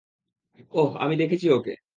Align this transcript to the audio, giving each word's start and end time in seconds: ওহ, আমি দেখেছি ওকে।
ওহ, 0.73 0.91
আমি 0.97 1.15
দেখেছি 1.17 1.47
ওকে। 1.51 1.73